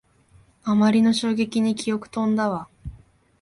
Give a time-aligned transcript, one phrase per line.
[0.63, 2.67] あまりの衝撃に記憶とんだわ